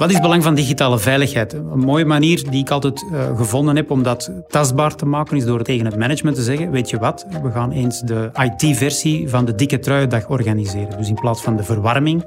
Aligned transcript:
Wat 0.00 0.08
is 0.08 0.14
het 0.14 0.24
belang 0.24 0.42
van 0.42 0.54
digitale 0.54 0.98
veiligheid? 0.98 1.52
Een 1.52 1.78
mooie 1.78 2.04
manier 2.04 2.50
die 2.50 2.60
ik 2.60 2.70
altijd 2.70 3.04
uh, 3.12 3.36
gevonden 3.36 3.76
heb 3.76 3.90
om 3.90 4.02
dat 4.02 4.30
tastbaar 4.48 4.94
te 4.94 5.06
maken, 5.06 5.36
is 5.36 5.44
door 5.44 5.62
tegen 5.62 5.86
het 5.86 5.96
management 5.96 6.36
te 6.36 6.42
zeggen: 6.42 6.70
Weet 6.70 6.90
je 6.90 6.98
wat, 6.98 7.26
we 7.42 7.50
gaan 7.50 7.70
eens 7.70 8.00
de 8.00 8.30
IT-versie 8.32 9.28
van 9.28 9.44
de 9.44 9.54
dikke 9.54 9.78
truiendag 9.78 10.28
organiseren. 10.28 10.98
Dus 10.98 11.08
in 11.08 11.14
plaats 11.14 11.42
van 11.42 11.56
de 11.56 11.62
verwarming 11.62 12.24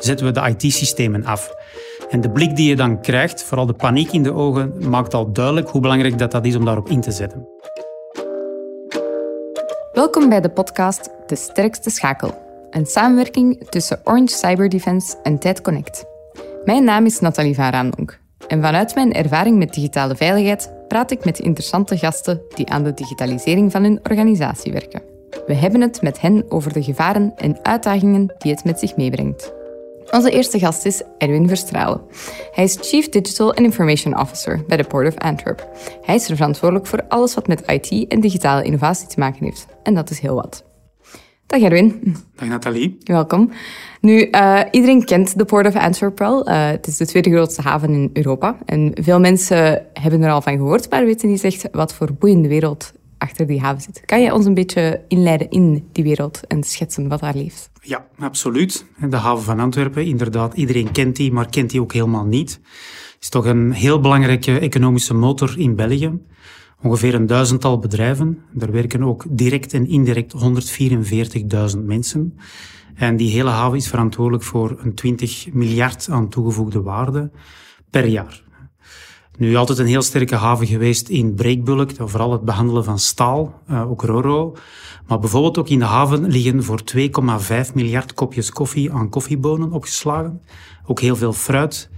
zetten 0.00 0.26
we 0.26 0.32
de 0.32 0.54
IT-systemen 0.56 1.24
af. 1.24 1.50
En 2.10 2.20
de 2.20 2.30
blik 2.30 2.56
die 2.56 2.68
je 2.68 2.76
dan 2.76 3.00
krijgt, 3.00 3.42
vooral 3.42 3.66
de 3.66 3.72
paniek 3.72 4.12
in 4.12 4.22
de 4.22 4.32
ogen, 4.32 4.72
maakt 4.88 5.14
al 5.14 5.32
duidelijk 5.32 5.68
hoe 5.68 5.80
belangrijk 5.80 6.18
dat, 6.18 6.30
dat 6.30 6.44
is 6.44 6.56
om 6.56 6.64
daarop 6.64 6.88
in 6.88 7.00
te 7.00 7.10
zetten. 7.10 7.48
Welkom 9.92 10.28
bij 10.28 10.40
de 10.40 10.50
podcast 10.50 11.10
De 11.26 11.36
Sterkste 11.36 11.90
Schakel. 11.90 12.34
Een 12.70 12.86
samenwerking 12.86 13.68
tussen 13.68 14.00
Orange 14.04 14.34
Cyber 14.34 14.68
Defense 14.68 15.16
en 15.22 15.38
Tijd 15.38 15.60
Connect. 15.60 16.12
Mijn 16.64 16.84
naam 16.84 17.04
is 17.06 17.20
Nathalie 17.20 17.54
van 17.54 17.70
Raamdonk. 17.70 18.18
En 18.48 18.62
vanuit 18.62 18.94
mijn 18.94 19.12
ervaring 19.12 19.58
met 19.58 19.74
digitale 19.74 20.16
veiligheid 20.16 20.72
praat 20.88 21.10
ik 21.10 21.24
met 21.24 21.38
interessante 21.38 21.98
gasten 21.98 22.42
die 22.54 22.70
aan 22.70 22.82
de 22.82 22.94
digitalisering 22.94 23.72
van 23.72 23.82
hun 23.82 24.00
organisatie 24.02 24.72
werken. 24.72 25.02
We 25.46 25.54
hebben 25.54 25.80
het 25.80 26.02
met 26.02 26.20
hen 26.20 26.44
over 26.48 26.72
de 26.72 26.82
gevaren 26.82 27.32
en 27.36 27.58
uitdagingen 27.62 28.34
die 28.38 28.52
het 28.52 28.64
met 28.64 28.78
zich 28.78 28.96
meebrengt. 28.96 29.52
Onze 30.10 30.30
eerste 30.30 30.58
gast 30.58 30.84
is 30.84 31.02
Erwin 31.18 31.48
Verstralen. 31.48 32.00
Hij 32.52 32.64
is 32.64 32.78
Chief 32.80 33.08
Digital 33.08 33.48
and 33.48 33.66
Information 33.66 34.18
Officer 34.18 34.64
bij 34.66 34.76
de 34.76 34.84
Port 34.84 35.06
of 35.06 35.18
Antwerp. 35.18 35.68
Hij 36.02 36.14
is 36.14 36.28
er 36.28 36.36
verantwoordelijk 36.36 36.86
voor 36.86 37.04
alles 37.08 37.34
wat 37.34 37.46
met 37.46 37.62
IT 37.66 38.08
en 38.08 38.20
digitale 38.20 38.62
innovatie 38.62 39.08
te 39.08 39.18
maken 39.18 39.44
heeft. 39.44 39.66
En 39.82 39.94
dat 39.94 40.10
is 40.10 40.18
heel 40.18 40.34
wat. 40.34 40.64
Dag 41.46 41.60
Erwin. 41.60 42.16
Dag 42.36 42.48
Nathalie. 42.48 42.98
Welkom. 43.04 43.52
Nu, 44.04 44.28
uh, 44.30 44.60
iedereen 44.70 45.04
kent 45.04 45.38
de 45.38 45.44
Port 45.44 45.66
of 45.66 45.74
Antwerp 45.74 46.18
wel. 46.18 46.48
Uh, 46.48 46.66
het 46.66 46.86
is 46.86 46.96
de 46.96 47.06
tweede 47.06 47.30
grootste 47.30 47.62
haven 47.62 47.90
in 47.90 48.10
Europa. 48.12 48.58
En 48.64 48.90
veel 48.94 49.20
mensen 49.20 49.86
hebben 49.92 50.22
er 50.22 50.30
al 50.30 50.42
van 50.42 50.56
gehoord, 50.56 50.90
maar 50.90 51.04
weten 51.04 51.28
niet 51.28 51.44
echt 51.44 51.68
wat 51.72 51.94
voor 51.94 52.12
boeiende 52.12 52.48
wereld 52.48 52.92
achter 53.18 53.46
die 53.46 53.60
haven 53.60 53.82
zit. 53.82 54.02
Kan 54.04 54.22
je 54.22 54.34
ons 54.34 54.46
een 54.46 54.54
beetje 54.54 55.00
inleiden 55.08 55.50
in 55.50 55.88
die 55.92 56.04
wereld 56.04 56.40
en 56.46 56.62
schetsen 56.62 57.08
wat 57.08 57.20
daar 57.20 57.34
leeft? 57.34 57.70
Ja, 57.80 58.06
absoluut. 58.18 58.84
De 59.08 59.16
haven 59.16 59.44
van 59.44 59.60
Antwerpen, 59.60 60.04
inderdaad, 60.04 60.54
iedereen 60.54 60.92
kent 60.92 61.16
die, 61.16 61.32
maar 61.32 61.50
kent 61.50 61.70
die 61.70 61.80
ook 61.80 61.92
helemaal 61.92 62.26
niet. 62.26 62.50
Het 63.14 63.22
is 63.22 63.28
toch 63.28 63.44
een 63.44 63.72
heel 63.72 64.00
belangrijke 64.00 64.58
economische 64.58 65.14
motor 65.14 65.58
in 65.58 65.76
België. 65.76 66.18
Ongeveer 66.82 67.14
een 67.14 67.26
duizendtal 67.26 67.78
bedrijven. 67.78 68.38
Daar 68.52 68.72
werken 68.72 69.02
ook 69.02 69.24
direct 69.28 69.72
en 69.72 69.88
indirect 69.88 70.34
144.000 71.74 71.78
mensen. 71.84 72.38
En 72.94 73.16
die 73.16 73.30
hele 73.30 73.50
haven 73.50 73.76
is 73.76 73.88
verantwoordelijk 73.88 74.44
voor 74.44 74.78
een 74.82 74.94
20 74.94 75.52
miljard 75.52 76.08
aan 76.10 76.28
toegevoegde 76.28 76.82
waarde 76.82 77.30
per 77.90 78.06
jaar. 78.06 78.42
Nu 79.38 79.56
altijd 79.56 79.78
een 79.78 79.86
heel 79.86 80.02
sterke 80.02 80.36
haven 80.36 80.66
geweest 80.66 81.08
in 81.08 81.34
breekbulk, 81.34 81.90
vooral 81.96 82.32
het 82.32 82.42
behandelen 82.42 82.84
van 82.84 82.98
staal, 82.98 83.60
uh, 83.70 83.90
ook 83.90 84.02
roro. 84.02 84.56
Maar 85.06 85.18
bijvoorbeeld 85.18 85.58
ook 85.58 85.68
in 85.68 85.78
de 85.78 85.84
haven 85.84 86.26
liggen 86.26 86.64
voor 86.64 86.80
2,5 86.96 87.74
miljard 87.74 88.14
kopjes 88.14 88.50
koffie 88.50 88.92
aan 88.92 89.08
koffiebonen 89.08 89.72
opgeslagen. 89.72 90.42
Ook 90.86 91.00
heel 91.00 91.16
veel 91.16 91.32
fruit. 91.32 91.90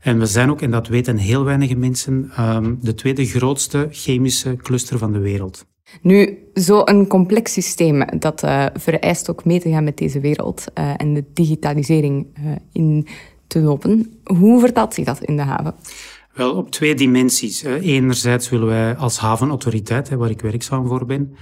En 0.00 0.18
we 0.18 0.26
zijn 0.26 0.50
ook, 0.50 0.60
en 0.60 0.70
dat 0.70 0.88
weten 0.88 1.16
heel 1.16 1.44
weinig 1.44 1.76
mensen, 1.76 2.30
um, 2.40 2.78
de 2.80 2.94
tweede 2.94 3.26
grootste 3.26 3.88
chemische 3.90 4.56
cluster 4.56 4.98
van 4.98 5.12
de 5.12 5.18
wereld. 5.18 5.66
Nu, 6.00 6.38
zo'n 6.54 7.06
complex 7.06 7.52
systeem, 7.52 8.04
dat 8.18 8.42
uh, 8.42 8.66
vereist 8.74 9.30
ook 9.30 9.44
mee 9.44 9.60
te 9.60 9.70
gaan 9.70 9.84
met 9.84 9.96
deze 9.96 10.20
wereld 10.20 10.64
uh, 10.78 10.94
en 10.96 11.14
de 11.14 11.24
digitalisering 11.32 12.26
uh, 12.38 12.52
in 12.72 13.06
te 13.46 13.60
lopen. 13.60 14.20
Hoe 14.24 14.60
vertaalt 14.60 14.94
zich 14.94 15.04
dat 15.04 15.22
in 15.22 15.36
de 15.36 15.42
haven? 15.42 15.74
Wel, 16.34 16.52
op 16.52 16.70
twee 16.70 16.94
dimensies. 16.94 17.62
Enerzijds 17.62 18.48
willen 18.48 18.66
wij 18.66 18.96
als 18.96 19.18
havenautoriteit, 19.18 20.08
waar 20.08 20.30
ik 20.30 20.40
werkzaam 20.40 20.86
voor 20.86 21.06
ben, 21.06 21.36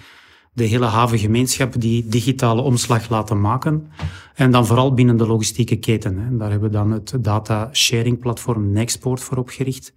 de 0.52 0.64
hele 0.64 0.86
havengemeenschap 0.86 1.80
die 1.80 2.08
digitale 2.08 2.62
omslag 2.62 3.08
laten 3.08 3.40
maken. 3.40 3.90
En 4.34 4.50
dan 4.50 4.66
vooral 4.66 4.94
binnen 4.94 5.16
de 5.16 5.26
logistieke 5.26 5.76
keten. 5.76 6.18
En 6.18 6.38
daar 6.38 6.50
hebben 6.50 6.70
we 6.70 6.76
dan 6.76 6.90
het 6.90 7.14
data 7.20 7.68
sharing 7.72 8.18
platform 8.18 8.70
Nexport 8.70 9.20
voor 9.20 9.36
opgericht. 9.36 9.92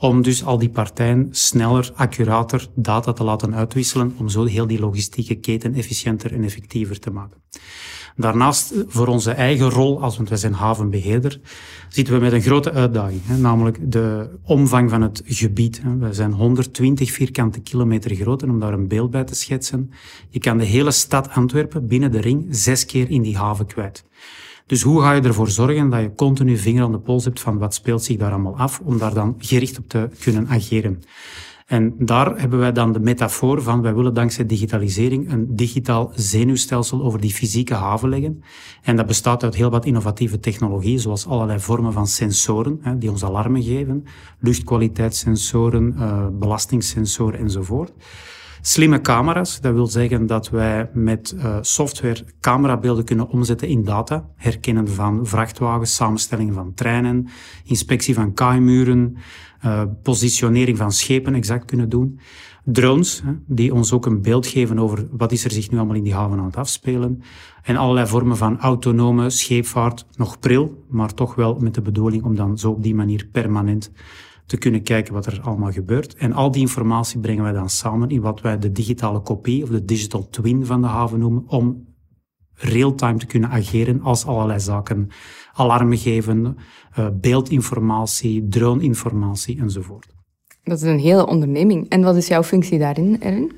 Om 0.00 0.22
dus 0.22 0.44
al 0.44 0.58
die 0.58 0.70
partijen 0.70 1.28
sneller, 1.30 1.92
accurater 1.94 2.68
data 2.74 3.12
te 3.12 3.24
laten 3.24 3.54
uitwisselen. 3.54 4.14
Om 4.18 4.28
zo 4.28 4.44
heel 4.44 4.66
die 4.66 4.80
logistieke 4.80 5.34
keten 5.34 5.74
efficiënter 5.74 6.32
en 6.32 6.44
effectiever 6.44 6.98
te 7.00 7.10
maken. 7.10 7.42
Daarnaast, 8.16 8.74
voor 8.86 9.06
onze 9.06 9.30
eigen 9.30 9.70
rol, 9.70 10.02
als 10.02 10.16
want 10.16 10.28
wij 10.28 10.38
zijn 10.38 10.52
havenbeheerder, 10.52 11.40
zitten 11.88 12.14
we 12.14 12.20
met 12.20 12.32
een 12.32 12.40
grote 12.40 12.72
uitdaging. 12.72 13.20
Hè, 13.24 13.36
namelijk 13.36 13.92
de 13.92 14.38
omvang 14.42 14.90
van 14.90 15.02
het 15.02 15.22
gebied. 15.24 15.82
Hè. 15.82 15.96
We 15.96 16.12
zijn 16.12 16.32
120 16.32 17.12
vierkante 17.12 17.60
kilometer 17.60 18.14
groot 18.14 18.42
en 18.42 18.50
om 18.50 18.60
daar 18.60 18.72
een 18.72 18.88
beeld 18.88 19.10
bij 19.10 19.24
te 19.24 19.34
schetsen. 19.34 19.90
Je 20.28 20.38
kan 20.38 20.58
de 20.58 20.64
hele 20.64 20.90
stad 20.90 21.30
Antwerpen 21.30 21.86
binnen 21.86 22.12
de 22.12 22.20
ring 22.20 22.46
zes 22.50 22.86
keer 22.86 23.10
in 23.10 23.22
die 23.22 23.36
haven 23.36 23.66
kwijt. 23.66 24.04
Dus 24.68 24.82
hoe 24.82 25.02
ga 25.02 25.12
je 25.12 25.20
ervoor 25.20 25.48
zorgen 25.48 25.90
dat 25.90 26.00
je 26.00 26.14
continu 26.14 26.56
vinger 26.56 26.82
aan 26.82 26.92
de 26.92 26.98
pols 26.98 27.24
hebt 27.24 27.40
van 27.40 27.58
wat 27.58 27.74
speelt 27.74 28.04
zich 28.04 28.16
daar 28.16 28.30
allemaal 28.30 28.56
af, 28.56 28.80
om 28.84 28.98
daar 28.98 29.14
dan 29.14 29.34
gericht 29.38 29.78
op 29.78 29.88
te 29.88 30.08
kunnen 30.20 30.48
ageren. 30.48 31.02
En 31.66 31.94
daar 31.98 32.40
hebben 32.40 32.58
wij 32.58 32.72
dan 32.72 32.92
de 32.92 33.00
metafoor 33.00 33.62
van, 33.62 33.82
wij 33.82 33.94
willen 33.94 34.14
dankzij 34.14 34.46
digitalisering 34.46 35.32
een 35.32 35.56
digitaal 35.56 36.12
zenuwstelsel 36.14 37.02
over 37.02 37.20
die 37.20 37.32
fysieke 37.32 37.74
haven 37.74 38.08
leggen. 38.08 38.42
En 38.82 38.96
dat 38.96 39.06
bestaat 39.06 39.42
uit 39.42 39.54
heel 39.54 39.70
wat 39.70 39.84
innovatieve 39.84 40.40
technologieën, 40.40 40.98
zoals 40.98 41.26
allerlei 41.26 41.60
vormen 41.60 41.92
van 41.92 42.06
sensoren, 42.06 42.78
hè, 42.82 42.98
die 42.98 43.10
ons 43.10 43.24
alarmen 43.24 43.62
geven, 43.62 44.04
luchtkwaliteitssensoren, 44.38 45.94
uh, 45.98 46.26
belastingssensoren 46.32 47.38
enzovoort. 47.38 47.92
Slimme 48.60 49.00
camera's, 49.00 49.60
dat 49.60 49.74
wil 49.74 49.86
zeggen 49.86 50.26
dat 50.26 50.50
wij 50.50 50.90
met 50.92 51.34
uh, 51.36 51.56
software 51.60 52.24
camerabeelden 52.40 53.04
kunnen 53.04 53.28
omzetten 53.28 53.68
in 53.68 53.84
data. 53.84 54.28
Herkennen 54.36 54.88
van 54.88 55.26
vrachtwagens, 55.26 55.94
samenstelling 55.94 56.54
van 56.54 56.74
treinen, 56.74 57.28
inspectie 57.64 58.14
van 58.14 58.32
kaaimuren, 58.32 59.16
uh, 59.64 59.82
positionering 60.02 60.76
van 60.76 60.92
schepen 60.92 61.34
exact 61.34 61.64
kunnen 61.64 61.88
doen. 61.88 62.20
Drones, 62.64 63.22
die 63.46 63.74
ons 63.74 63.92
ook 63.92 64.06
een 64.06 64.22
beeld 64.22 64.46
geven 64.46 64.78
over 64.78 65.06
wat 65.10 65.32
is 65.32 65.44
er 65.44 65.50
zich 65.50 65.70
nu 65.70 65.78
allemaal 65.78 65.96
in 65.96 66.02
die 66.02 66.14
haven 66.14 66.38
aan 66.38 66.44
het 66.44 66.56
afspelen. 66.56 67.22
En 67.62 67.76
allerlei 67.76 68.06
vormen 68.06 68.36
van 68.36 68.58
autonome 68.58 69.30
scheepvaart, 69.30 70.06
nog 70.16 70.38
pril, 70.38 70.84
maar 70.88 71.14
toch 71.14 71.34
wel 71.34 71.58
met 71.58 71.74
de 71.74 71.82
bedoeling 71.82 72.22
om 72.22 72.34
dan 72.34 72.58
zo 72.58 72.70
op 72.70 72.82
die 72.82 72.94
manier 72.94 73.28
permanent 73.32 73.92
te 74.48 74.56
kunnen 74.56 74.82
kijken 74.82 75.14
wat 75.14 75.26
er 75.26 75.40
allemaal 75.42 75.72
gebeurt. 75.72 76.14
En 76.14 76.32
al 76.32 76.50
die 76.50 76.60
informatie 76.60 77.20
brengen 77.20 77.42
wij 77.42 77.52
dan 77.52 77.68
samen 77.70 78.08
in 78.08 78.20
wat 78.20 78.40
wij 78.40 78.58
de 78.58 78.72
digitale 78.72 79.20
kopie 79.20 79.62
of 79.62 79.68
de 79.68 79.84
digital 79.84 80.28
twin 80.28 80.66
van 80.66 80.80
de 80.80 80.86
haven 80.86 81.18
noemen, 81.18 81.44
om 81.46 81.86
real-time 82.54 83.18
te 83.18 83.26
kunnen 83.26 83.50
ageren 83.50 84.02
als 84.02 84.26
allerlei 84.26 84.60
zaken 84.60 85.08
alarmen 85.52 85.98
geven, 85.98 86.56
uh, 86.98 87.08
beeldinformatie, 87.20 88.48
droneinformatie 88.48 89.60
enzovoort. 89.60 90.14
Dat 90.62 90.82
is 90.82 90.88
een 90.88 90.98
hele 90.98 91.26
onderneming. 91.26 91.88
En 91.88 92.02
wat 92.02 92.16
is 92.16 92.28
jouw 92.28 92.42
functie 92.42 92.78
daarin, 92.78 93.22
Erwin? 93.22 93.52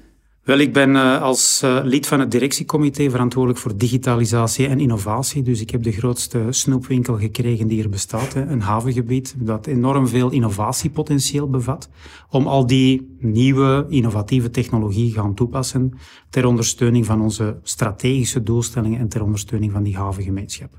Wel, 0.45 0.59
ik 0.59 0.73
ben 0.73 0.91
uh, 0.91 1.23
als 1.23 1.63
uh, 1.65 1.81
lid 1.85 2.07
van 2.07 2.21
het 2.21 2.31
directiecomité 2.31 3.11
verantwoordelijk 3.11 3.61
voor 3.61 3.77
digitalisatie 3.77 4.67
en 4.67 4.81
innovatie. 4.81 5.43
Dus 5.43 5.61
ik 5.61 5.71
heb 5.71 5.83
de 5.83 5.93
grootste 5.93 6.47
snoepwinkel 6.51 7.19
gekregen 7.19 7.69
die 7.69 7.83
er 7.83 7.89
bestaat. 7.89 8.35
Een 8.35 8.61
havengebied 8.61 9.35
dat 9.39 9.67
enorm 9.67 10.09
veel 10.09 10.31
innovatiepotentieel 10.31 11.51
bevat. 11.51 11.89
Om 12.31 12.47
al 12.47 12.67
die 12.67 13.17
nieuwe, 13.19 13.87
innovatieve 13.89 14.51
technologie 14.51 15.13
gaan 15.13 15.35
toepassen 15.35 15.93
ter 16.31 16.47
ondersteuning 16.47 17.07
van 17.07 17.21
onze 17.23 17.59
strategische 17.63 18.43
doelstellingen 18.43 18.99
en 18.99 19.09
ter 19.09 19.23
ondersteuning 19.23 19.73
van 19.73 19.83
die 19.83 19.97
havengemeenschap. 19.97 20.71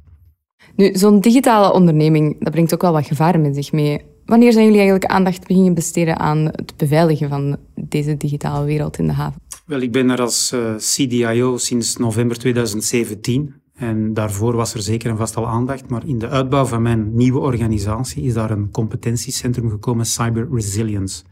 Nu, 0.75 0.95
zo'n 0.95 1.19
digitale 1.19 1.73
onderneming, 1.73 2.35
dat 2.39 2.51
brengt 2.51 2.73
ook 2.73 2.81
wel 2.81 2.93
wat 2.93 3.07
gevaren 3.07 3.41
met 3.41 3.55
zich 3.55 3.71
mee. 3.71 4.01
Wanneer 4.25 4.51
zijn 4.51 4.65
jullie 4.65 4.79
eigenlijk 4.79 5.11
aandacht 5.11 5.47
beginnen 5.47 5.73
besteden 5.73 6.19
aan 6.19 6.37
het 6.37 6.73
beveiligen 6.77 7.29
van 7.29 7.57
deze 7.75 8.17
digitale 8.17 8.65
wereld 8.65 8.97
in 8.97 9.07
de 9.07 9.13
haven? 9.13 9.41
Wel, 9.71 9.81
ik 9.81 9.91
ben 9.91 10.09
er 10.09 10.21
als 10.21 10.51
uh, 10.53 10.75
CDIO 10.75 11.57
sinds 11.57 11.97
november 11.97 12.37
2017. 12.37 13.53
En 13.73 14.13
daarvoor 14.13 14.55
was 14.55 14.73
er 14.73 14.81
zeker 14.81 15.09
en 15.09 15.17
vast 15.17 15.35
al 15.35 15.47
aandacht. 15.47 15.89
Maar 15.89 16.07
in 16.07 16.19
de 16.19 16.27
uitbouw 16.27 16.65
van 16.65 16.81
mijn 16.81 17.15
nieuwe 17.15 17.39
organisatie 17.39 18.23
is 18.23 18.33
daar 18.33 18.51
een 18.51 18.71
competentiecentrum 18.71 19.69
gekomen, 19.69 20.05
Cyber 20.05 20.47
Resilience. 20.51 21.23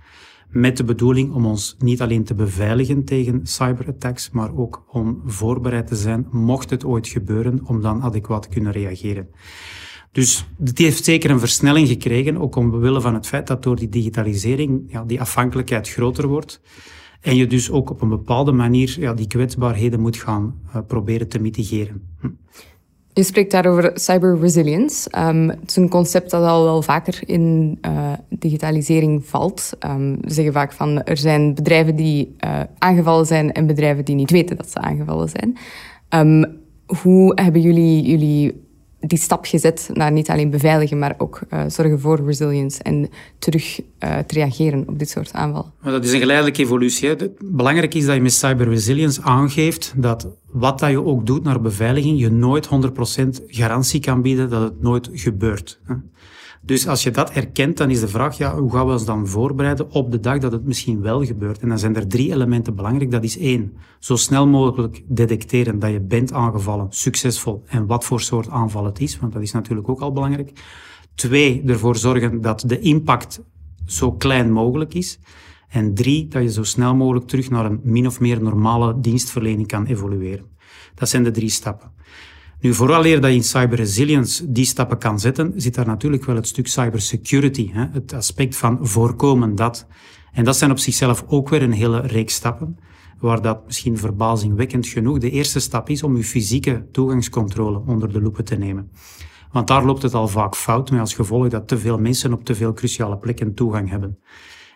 Met 0.50 0.77
de 0.77 0.83
bedoeling 0.83 1.33
om 1.33 1.45
ons 1.45 1.75
niet 1.80 2.01
alleen 2.01 2.24
te 2.24 2.33
beveiligen 2.33 3.03
tegen 3.03 3.39
cyberattacks, 3.44 4.30
maar 4.30 4.56
ook 4.56 4.83
om 4.92 5.21
voorbereid 5.25 5.88
te 5.88 5.95
zijn, 5.95 6.27
mocht 6.31 6.69
het 6.69 6.85
ooit 6.85 7.07
gebeuren, 7.07 7.59
om 7.65 7.81
dan 7.81 8.01
adequaat 8.01 8.42
te 8.42 8.50
kunnen 8.50 8.71
reageren. 8.71 9.30
Dus 10.12 10.50
het 10.63 10.77
heeft 10.77 11.03
zeker 11.03 11.30
een 11.30 11.39
versnelling 11.39 11.88
gekregen, 11.88 12.38
ook 12.38 12.56
omwille 12.56 13.01
van 13.01 13.13
het 13.13 13.27
feit 13.27 13.47
dat 13.47 13.63
door 13.63 13.75
die 13.75 13.89
digitalisering 13.89 14.83
ja, 14.88 15.03
die 15.03 15.21
afhankelijkheid 15.21 15.89
groter 15.89 16.27
wordt. 16.27 16.62
En 17.21 17.36
je 17.36 17.48
dus 17.48 17.71
ook 17.71 17.89
op 17.89 18.01
een 18.01 18.10
bepaalde 18.10 18.51
manier 18.51 18.95
ja, 19.00 19.13
die 19.13 19.27
kwetsbaarheden 19.27 20.00
moet 20.00 20.18
gaan 20.18 20.56
uh, 20.68 20.81
proberen 20.88 21.27
te 21.27 21.39
mitigeren. 21.39 22.01
Hm. 22.19 22.27
Je 23.13 23.24
spreekt 23.24 23.51
daarover 23.51 23.92
cyber 23.94 24.39
resilience. 24.39 25.10
Um, 25.18 25.50
het 25.50 25.69
is 25.69 25.75
een 25.75 25.89
concept 25.89 26.31
dat 26.31 26.44
al 26.44 26.63
wel 26.63 26.81
vaker 26.81 27.19
in 27.25 27.77
uh, 27.81 28.13
digitalisering 28.30 29.25
valt. 29.25 29.71
Um, 29.86 30.18
we 30.21 30.33
zeggen 30.33 30.54
vaak 30.54 30.71
van 30.71 31.04
er 31.04 31.18
zijn 31.18 31.54
bedrijven 31.54 31.95
die 31.95 32.36
uh, 32.45 32.62
aangevallen 32.77 33.25
zijn 33.25 33.51
en 33.51 33.68
bedrijven 33.68 34.06
die 34.06 34.16
niet 34.16 34.31
weten 34.31 34.57
dat 34.57 34.71
ze 34.71 34.80
aangevallen 34.80 35.30
zijn. 35.30 35.57
Um, 36.10 36.57
hoe 37.01 37.31
hebben 37.42 37.62
jullie, 37.62 38.01
jullie 38.01 38.68
die 38.99 39.17
stap 39.17 39.45
gezet 39.45 39.89
naar 39.93 40.11
niet 40.11 40.29
alleen 40.29 40.49
beveiligen, 40.49 40.99
maar 40.99 41.15
ook 41.17 41.39
uh, 41.49 41.63
zorgen 41.67 41.99
voor 41.99 42.25
resilience 42.25 42.83
en 42.83 43.09
terug 43.39 43.79
uh, 43.79 44.17
te 44.17 44.33
reageren 44.33 44.83
op 44.87 44.99
dit 44.99 45.09
soort 45.09 45.33
aanvallen? 45.33 45.71
Maar 45.81 45.91
dat 45.91 46.05
is 46.05 46.11
een 46.11 46.19
geleidelijke 46.19 46.61
evolutie. 46.61 47.09
Hè. 47.09 47.15
Belangrijk 47.39 47.93
is 47.93 48.05
dat 48.05 48.15
je 48.15 48.21
met 48.21 48.33
cyber 48.33 48.69
resilience 48.69 49.21
aangeeft 49.21 49.93
dat 49.95 50.27
wat 50.51 50.79
dat 50.79 50.89
je 50.89 51.03
ook 51.03 51.25
doet 51.25 51.43
naar 51.43 51.61
beveiliging, 51.61 52.19
je 52.19 52.31
nooit 52.31 52.67
100% 52.67 52.69
garantie 53.47 53.99
kan 53.99 54.21
bieden 54.21 54.49
dat 54.49 54.61
het 54.61 54.81
nooit 54.81 55.09
gebeurt. 55.13 55.79
Hè. 55.83 55.93
Dus 56.61 56.88
als 56.88 57.03
je 57.03 57.11
dat 57.11 57.29
erkent, 57.29 57.77
dan 57.77 57.89
is 57.89 58.00
de 58.00 58.07
vraag, 58.07 58.38
ja, 58.38 58.57
hoe 58.57 58.71
gaan 58.71 58.85
we 58.85 58.91
ons 58.91 59.06
dan 59.06 59.27
voorbereiden 59.27 59.91
op 59.91 60.11
de 60.11 60.19
dag 60.19 60.38
dat 60.38 60.51
het 60.51 60.65
misschien 60.65 61.01
wel 61.01 61.25
gebeurt? 61.25 61.59
En 61.59 61.69
dan 61.69 61.79
zijn 61.79 61.95
er 61.95 62.07
drie 62.07 62.33
elementen 62.33 62.75
belangrijk. 62.75 63.11
Dat 63.11 63.23
is 63.23 63.38
één, 63.38 63.73
zo 64.00 64.15
snel 64.15 64.47
mogelijk 64.47 65.03
detecteren 65.07 65.79
dat 65.79 65.91
je 65.91 66.01
bent 66.01 66.33
aangevallen, 66.33 66.88
succesvol, 66.89 67.63
en 67.65 67.85
wat 67.85 68.06
voor 68.06 68.21
soort 68.21 68.50
aanval 68.50 68.85
het 68.85 69.00
is, 69.00 69.19
want 69.19 69.33
dat 69.33 69.41
is 69.41 69.51
natuurlijk 69.51 69.89
ook 69.89 70.01
al 70.01 70.11
belangrijk. 70.11 70.51
Twee, 71.15 71.63
ervoor 71.65 71.95
zorgen 71.95 72.41
dat 72.41 72.63
de 72.67 72.79
impact 72.79 73.41
zo 73.85 74.11
klein 74.11 74.51
mogelijk 74.51 74.94
is. 74.94 75.19
En 75.69 75.94
drie, 75.94 76.27
dat 76.27 76.41
je 76.41 76.51
zo 76.51 76.63
snel 76.63 76.95
mogelijk 76.95 77.27
terug 77.27 77.50
naar 77.50 77.65
een 77.65 77.79
min 77.83 78.07
of 78.07 78.19
meer 78.19 78.44
normale 78.44 79.00
dienstverlening 79.00 79.67
kan 79.67 79.85
evolueren. 79.85 80.45
Dat 80.95 81.09
zijn 81.09 81.23
de 81.23 81.31
drie 81.31 81.50
stappen. 81.50 81.91
Nu, 82.61 82.73
vooraleer 82.73 83.21
dat 83.21 83.29
je 83.29 83.35
in 83.35 83.44
cyber 83.44 83.77
resilience 83.77 84.51
die 84.51 84.65
stappen 84.65 84.97
kan 84.97 85.19
zetten, 85.19 85.53
zit 85.56 85.75
daar 85.75 85.85
natuurlijk 85.85 86.25
wel 86.25 86.35
het 86.35 86.47
stuk 86.47 86.67
cybersecurity, 86.67 87.71
het 87.73 88.13
aspect 88.13 88.56
van 88.56 88.77
voorkomen 88.81 89.56
dat. 89.56 89.88
En 90.31 90.44
dat 90.44 90.57
zijn 90.57 90.71
op 90.71 90.77
zichzelf 90.77 91.23
ook 91.27 91.50
weer 91.50 91.61
een 91.61 91.71
hele 91.71 92.00
reeks 92.00 92.33
stappen, 92.33 92.77
waar 93.19 93.41
dat 93.41 93.65
misschien 93.65 93.97
verbazingwekkend 93.97 94.88
genoeg 94.88 95.17
de 95.17 95.29
eerste 95.29 95.59
stap 95.59 95.89
is 95.89 96.03
om 96.03 96.17
je 96.17 96.23
fysieke 96.23 96.85
toegangscontrole 96.91 97.81
onder 97.85 98.11
de 98.11 98.21
loep 98.21 98.38
te 98.38 98.56
nemen. 98.56 98.91
Want 99.51 99.67
daar 99.67 99.85
loopt 99.85 100.01
het 100.01 100.13
al 100.13 100.27
vaak 100.27 100.56
fout, 100.56 100.91
met 100.91 101.00
als 101.00 101.13
gevolg 101.13 101.47
dat 101.47 101.67
te 101.67 101.77
veel 101.77 101.97
mensen 101.97 102.33
op 102.33 102.45
te 102.45 102.56
veel 102.56 102.73
cruciale 102.73 103.17
plekken 103.17 103.53
toegang 103.53 103.89
hebben. 103.89 104.19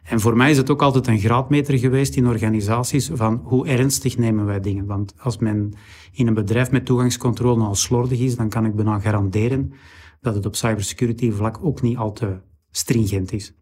En 0.03 0.19
voor 0.19 0.37
mij 0.37 0.51
is 0.51 0.57
het 0.57 0.69
ook 0.69 0.81
altijd 0.81 1.07
een 1.07 1.19
graadmeter 1.19 1.79
geweest 1.79 2.15
in 2.15 2.27
organisaties 2.27 3.09
van 3.13 3.41
hoe 3.43 3.67
ernstig 3.67 4.17
nemen 4.17 4.45
wij 4.45 4.59
dingen. 4.59 4.85
Want 4.85 5.13
als 5.17 5.37
men 5.37 5.73
in 6.11 6.27
een 6.27 6.33
bedrijf 6.33 6.71
met 6.71 6.85
toegangscontrole 6.85 7.63
al 7.63 7.75
slordig 7.75 8.19
is, 8.19 8.35
dan 8.35 8.49
kan 8.49 8.65
ik 8.65 8.75
bijna 8.75 8.99
garanderen 8.99 9.73
dat 10.21 10.35
het 10.35 10.45
op 10.45 10.55
cybersecurity 10.55 11.31
vlak 11.31 11.59
ook 11.61 11.81
niet 11.81 11.97
al 11.97 12.11
te 12.11 12.37
stringent 12.71 13.31
is. 13.31 13.53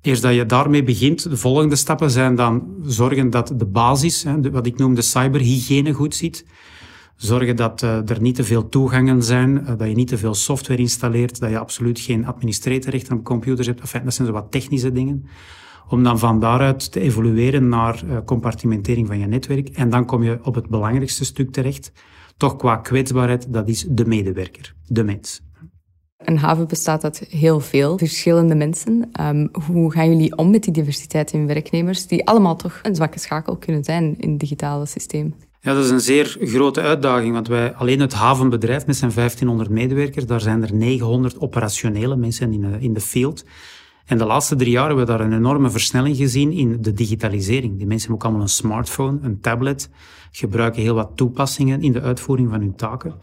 Eerst 0.00 0.22
dat 0.22 0.34
je 0.34 0.46
daarmee 0.46 0.82
begint, 0.82 1.30
de 1.30 1.36
volgende 1.36 1.76
stappen 1.76 2.10
zijn 2.10 2.34
dan 2.34 2.76
zorgen 2.82 3.30
dat 3.30 3.52
de 3.56 3.66
basis, 3.66 4.24
wat 4.52 4.66
ik 4.66 4.78
noem 4.78 4.94
de 4.94 5.02
cyberhygiëne, 5.02 5.92
goed 5.92 6.14
zit. 6.14 6.44
Zorgen 7.18 7.56
dat 7.56 7.82
uh, 7.82 8.10
er 8.10 8.20
niet 8.20 8.34
te 8.34 8.44
veel 8.44 8.68
toegangen 8.68 9.22
zijn, 9.22 9.50
uh, 9.50 9.66
dat 9.66 9.88
je 9.88 9.94
niet 9.94 10.08
te 10.08 10.18
veel 10.18 10.34
software 10.34 10.80
installeert, 10.80 11.40
dat 11.40 11.50
je 11.50 11.58
absoluut 11.58 12.00
geen 12.00 12.26
administratorrechten 12.26 13.16
op 13.16 13.24
computers 13.24 13.66
hebt. 13.66 13.80
Dat 13.80 14.14
zijn 14.14 14.28
zo 14.28 14.32
wat 14.32 14.50
technische 14.50 14.92
dingen. 14.92 15.26
Om 15.88 16.02
dan 16.02 16.18
van 16.18 16.40
daaruit 16.40 16.92
te 16.92 17.00
evolueren 17.00 17.68
naar 17.68 18.02
uh, 18.04 18.18
compartimentering 18.24 19.06
van 19.06 19.18
je 19.18 19.26
netwerk. 19.26 19.68
En 19.68 19.90
dan 19.90 20.04
kom 20.04 20.22
je 20.22 20.38
op 20.42 20.54
het 20.54 20.68
belangrijkste 20.68 21.24
stuk 21.24 21.50
terecht. 21.50 21.92
Toch 22.36 22.56
qua 22.56 22.76
kwetsbaarheid, 22.76 23.52
dat 23.52 23.68
is 23.68 23.86
de 23.88 24.06
medewerker, 24.06 24.74
de 24.86 25.04
mens. 25.04 25.40
Een 26.18 26.38
haven 26.38 26.68
bestaat 26.68 27.04
uit 27.04 27.18
heel 27.18 27.60
veel 27.60 27.98
verschillende 27.98 28.54
mensen. 28.54 29.10
Um, 29.20 29.50
hoe 29.66 29.92
gaan 29.92 30.08
jullie 30.08 30.36
om 30.36 30.50
met 30.50 30.62
die 30.62 30.72
diversiteit 30.72 31.32
in 31.32 31.46
werknemers, 31.46 32.06
die 32.06 32.26
allemaal 32.26 32.56
toch 32.56 32.80
een 32.82 32.94
zwakke 32.94 33.18
schakel 33.18 33.56
kunnen 33.56 33.84
zijn 33.84 34.18
in 34.18 34.30
het 34.30 34.40
digitale 34.40 34.86
systeem? 34.86 35.34
Ja, 35.60 35.74
dat 35.74 35.84
is 35.84 35.90
een 35.90 36.00
zeer 36.00 36.36
grote 36.40 36.80
uitdaging, 36.80 37.32
want 37.32 37.48
wij, 37.48 37.74
alleen 37.74 38.00
het 38.00 38.12
havenbedrijf 38.12 38.86
met 38.86 38.96
zijn 38.96 39.10
1500 39.14 39.70
medewerkers, 39.70 40.26
daar 40.26 40.40
zijn 40.40 40.62
er 40.62 40.74
900 40.74 41.40
operationele 41.40 42.16
mensen 42.16 42.52
in 42.52 42.60
de, 42.60 42.76
in 42.80 42.92
de 42.92 43.00
field. 43.00 43.44
En 44.04 44.18
de 44.18 44.24
laatste 44.24 44.56
drie 44.56 44.70
jaar 44.70 44.86
hebben 44.86 45.06
we 45.06 45.10
daar 45.10 45.20
een 45.20 45.32
enorme 45.32 45.70
versnelling 45.70 46.16
gezien 46.16 46.52
in 46.52 46.82
de 46.82 46.92
digitalisering. 46.92 47.76
Die 47.76 47.86
mensen 47.86 48.08
hebben 48.08 48.14
ook 48.14 48.22
allemaal 48.22 48.42
een 48.42 48.48
smartphone, 48.48 49.18
een 49.22 49.40
tablet, 49.40 49.90
gebruiken 50.30 50.82
heel 50.82 50.94
wat 50.94 51.10
toepassingen 51.14 51.82
in 51.82 51.92
de 51.92 52.00
uitvoering 52.00 52.50
van 52.50 52.60
hun 52.60 52.76
taken. 52.76 53.14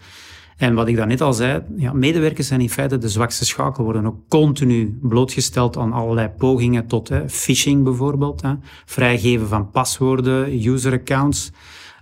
En 0.58 0.74
wat 0.74 0.88
ik 0.88 0.96
daarnet 0.96 1.22
al 1.22 1.34
zei, 1.34 1.64
ja, 1.76 1.94
medewerkers 1.94 2.48
zijn 2.48 2.62
in 2.62 2.70
feite 2.70 2.98
de 2.98 3.10
zwakste 3.10 3.46
schakel, 3.46 3.84
worden 3.84 4.06
ook 4.06 4.20
continu 4.30 4.98
blootgesteld 5.02 5.78
aan 5.78 5.94
allerlei 5.94 6.30
pogingen 6.30 6.88
tot 6.88 7.10
hè, 7.10 7.30
phishing 7.30 7.84
bijvoorbeeld, 7.84 8.42
hè, 8.42 8.54
vrijgeven 8.86 9.48
van 9.48 9.70
paswoorden, 9.70 10.68
user 10.68 10.94
accounts 10.94 11.52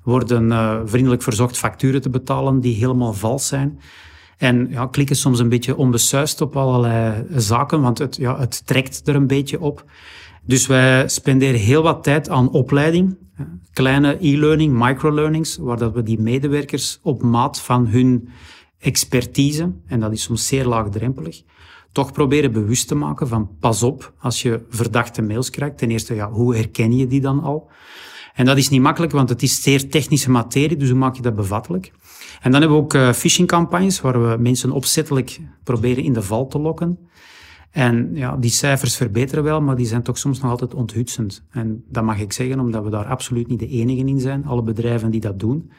worden 0.04 0.52
uh, 0.52 0.80
vriendelijk 0.86 1.22
verzocht 1.22 1.58
facturen 1.58 2.02
te 2.02 2.10
betalen 2.10 2.60
die 2.60 2.76
helemaal 2.76 3.14
vals 3.14 3.48
zijn. 3.48 3.80
En 4.38 4.68
ja, 4.70 4.88
klikken 4.88 5.16
soms 5.16 5.40
een 5.40 5.50
beetje 5.50 5.78
onbesuist 5.78 6.42
op 6.42 6.56
allerlei 6.56 7.26
zaken, 7.36 7.82
want 7.82 7.98
het, 7.98 8.16
ja, 8.16 8.40
het 8.40 8.66
trekt 8.66 9.08
er 9.08 9.16
een 9.16 9.28
beetje 9.28 9.62
op. 9.62 9.86
Dus 10.46 10.68
wij 10.68 11.08
spenderen 11.08 11.60
heel 11.60 11.84
wat 11.84 12.04
tijd 12.04 12.30
aan 12.30 12.52
opleiding, 12.52 13.18
kleine 13.74 14.18
e-learning, 14.20 14.74
microlearnings, 14.86 15.58
waar 15.58 15.78
dat 15.78 15.94
we 15.94 16.04
die 16.04 16.20
medewerkers 16.20 17.00
op 17.02 17.22
maat 17.22 17.62
van 17.62 17.88
hun 17.88 18.30
expertise, 18.80 19.72
en 19.88 20.00
dat 20.00 20.12
is 20.12 20.22
soms 20.22 20.48
zeer 20.48 20.66
laagdrempelig, 20.66 21.44
toch 21.92 22.12
proberen 22.12 22.52
bewust 22.52 22.88
te 22.88 22.96
maken 22.96 23.28
van 23.28 23.50
pas 23.60 23.84
op 23.84 24.14
als 24.20 24.42
je 24.42 24.66
verdachte 24.70 25.22
mails 25.22 25.50
krijgt. 25.50 25.78
Ten 25.78 25.92
eerste, 25.92 26.16
ja, 26.16 26.32
hoe 26.32 26.56
herken 26.56 26.98
je 26.98 27.08
die 27.08 27.22
dan 27.22 27.44
al? 27.44 27.70
En 28.34 28.46
dat 28.46 28.58
is 28.58 28.70
niet 28.70 28.82
makkelijk, 28.82 29.12
want 29.12 29.30
het 29.30 29.42
is 29.42 29.62
zeer 29.62 29.90
technische 29.90 30.32
materie, 30.32 30.78
dus 30.78 30.90
hoe 30.90 30.98
maak 30.98 31.16
je 31.16 31.22
dat 31.22 31.36
bevattelijk? 31.36 31.92
En 32.42 32.52
dan 32.52 32.62
hebben 32.62 32.78
we 32.78 32.84
ook 32.84 32.94
uh, 32.94 33.12
phishing-campagnes, 33.12 34.02
waar 34.02 34.30
we 34.30 34.38
mensen 34.40 34.72
opzettelijk 34.72 35.40
proberen 35.64 36.04
in 36.04 36.14
de 36.14 36.22
val 36.22 36.48
te 36.48 36.60
lokken. 36.60 36.98
En 37.72 38.10
ja, 38.14 38.38
die 38.38 38.50
cijfers 38.50 38.96
verbeteren 38.96 39.44
wel, 39.44 39.62
maar 39.62 39.76
die 39.76 39.86
zijn 39.86 40.04
toch 40.04 40.18
soms 40.18 40.40
nog 40.40 40.52
altijd 40.52 40.74
onthutsend. 40.74 41.44
En 41.50 41.84
dat 41.90 42.04
mag 42.04 42.20
ik 42.20 42.34
zeggen, 42.34 42.60
omdat 42.60 42.84
we 42.84 42.90
daar 42.90 43.06
absoluut 43.06 43.48
niet 43.48 43.60
de 43.60 43.68
enige 43.68 44.06
in 44.06 44.20
zijn. 44.20 44.46
Alle 44.46 44.64
bedrijven 44.64 45.12
die 45.12 45.22
dat 45.22 45.40
doen, 45.40 45.72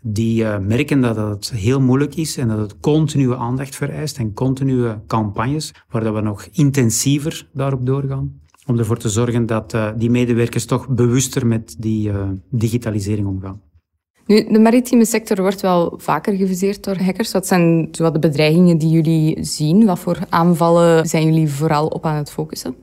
die 0.00 0.42
uh, 0.42 0.58
merken 0.58 1.00
dat 1.00 1.16
het 1.16 1.50
heel 1.50 1.80
moeilijk 1.80 2.14
is 2.14 2.36
en 2.36 2.48
dat 2.48 2.58
het 2.58 2.80
continue 2.80 3.36
aandacht 3.36 3.76
vereist 3.76 4.18
en 4.18 4.32
continue 4.32 5.06
campagnes, 5.06 5.74
waar 5.90 6.04
dat 6.04 6.14
we 6.14 6.20
nog 6.20 6.48
intensiever 6.52 7.48
daarop 7.52 7.86
doorgaan 7.86 8.40
om 8.66 8.78
ervoor 8.78 8.98
te 8.98 9.08
zorgen 9.08 9.46
dat 9.46 9.74
uh, 9.74 9.90
die 9.96 10.10
medewerkers 10.10 10.64
toch 10.64 10.88
bewuster 10.88 11.46
met 11.46 11.76
die 11.78 12.08
uh, 12.08 12.28
digitalisering 12.50 13.26
omgaan. 13.26 13.60
Nu, 14.26 14.46
de 14.52 14.58
maritieme 14.58 15.04
sector 15.04 15.40
wordt 15.40 15.60
wel 15.60 15.94
vaker 15.96 16.34
geviseerd 16.34 16.84
door 16.84 16.96
hackers. 16.96 17.32
Wat 17.32 17.46
zijn 17.46 17.88
zowat 17.90 18.12
de 18.12 18.18
bedreigingen 18.18 18.78
die 18.78 18.88
jullie 18.88 19.44
zien? 19.44 19.84
Wat 19.86 19.98
voor 19.98 20.18
aanvallen 20.28 21.06
zijn 21.06 21.24
jullie 21.24 21.48
vooral 21.48 21.86
op 21.86 22.06
aan 22.06 22.16
het 22.16 22.30
focussen? 22.30 22.74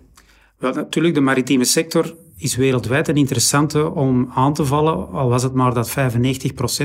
Wel, 0.57 0.73
natuurlijk, 0.73 1.13
de 1.13 1.21
maritieme 1.21 1.63
sector 1.63 2.15
is 2.37 2.55
wereldwijd 2.55 3.07
een 3.07 3.15
interessante 3.15 3.93
om 3.93 4.29
aan 4.33 4.53
te 4.53 4.65
vallen, 4.65 5.11
al 5.11 5.29
was 5.29 5.43
het 5.43 5.53
maar 5.53 5.73
dat 5.73 5.89
95% 5.89 5.93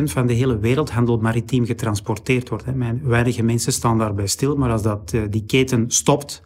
van 0.04 0.26
de 0.26 0.32
hele 0.32 0.58
wereldhandel 0.58 1.18
maritiem 1.18 1.66
getransporteerd 1.66 2.48
wordt. 2.48 2.64
Weinige 3.02 3.42
mensen 3.42 3.72
staan 3.72 3.98
daarbij 3.98 4.26
stil, 4.26 4.56
maar 4.56 4.70
als 4.70 4.82
dat, 4.82 5.12
uh, 5.14 5.22
die 5.30 5.44
keten 5.46 5.90
stopt, 5.90 6.42